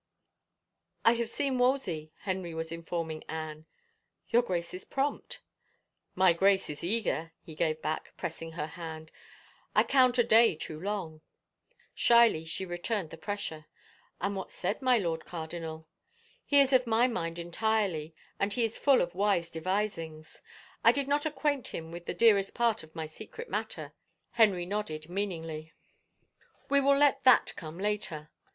V" 0.00 0.02
I 1.04 1.12
have 1.16 1.28
seen 1.28 1.58
Wolsey," 1.58 2.10
Henry 2.20 2.54
was 2.54 2.72
informing 2.72 3.22
Anne." 3.28 3.66
Your 4.30 4.40
Grace 4.40 4.72
is 4.72 4.86
prompt."" 4.86 5.42
My 6.14 6.32
Grace 6.32 6.70
is 6.70 6.82
eager," 6.82 7.34
he 7.42 7.54
gave 7.54 7.82
back, 7.82 8.14
pressing 8.16 8.52
her 8.52 8.64
hand." 8.64 9.10
I 9.76 9.82
count 9.84 10.16
a 10.16 10.24
day 10.24 10.54
too 10.54 10.80
long." 10.80 11.20
Shyly 11.92 12.46
she 12.46 12.64
returned 12.64 13.10
the 13.10 13.18
pressure." 13.18 13.66
And 14.22 14.34
what 14.36 14.50
said 14.52 14.80
my 14.80 14.96
Lord 14.96 15.26
Cardinal?"" 15.26 15.86
He 16.46 16.60
is 16.62 16.72
of 16.72 16.86
my 16.86 17.06
mind 17.06 17.38
entirely, 17.38 18.14
and 18.38 18.54
he 18.54 18.64
is 18.64 18.78
full 18.78 19.02
of 19.02 19.14
wise 19.14 19.50
devisings.... 19.50 20.40
I 20.82 20.92
did 20.92 21.08
not 21.08 21.26
acquaint 21.26 21.66
him 21.74 21.92
with 21.92 22.06
the 22.06 22.14
dearest 22.14 22.54
part 22.54 22.82
of 22.82 22.94
my 22.94 23.04
secret 23.06 23.50
matter," 23.50 23.92
Henry 24.30 24.66
added 24.72 25.10
meaningly." 25.10 25.74
We 26.70 26.78
10 26.78 26.86
121 26.86 26.86
THE 26.86 26.86
FAVOR 26.86 26.86
OF 26.86 26.86
KINGS 26.86 26.86
will 26.86 26.98
let 26.98 27.24
that 27.24 27.54
come 27.56 27.76
later. 27.78 28.30